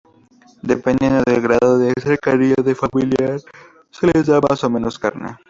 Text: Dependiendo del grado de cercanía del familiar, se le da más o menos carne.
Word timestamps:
Dependiendo 0.63 1.21
del 1.21 1.41
grado 1.41 1.77
de 1.77 1.93
cercanía 2.01 2.55
del 2.65 2.75
familiar, 2.75 3.39
se 3.91 4.07
le 4.07 4.23
da 4.23 4.39
más 4.41 4.63
o 4.63 4.69
menos 4.71 4.97
carne. 4.97 5.37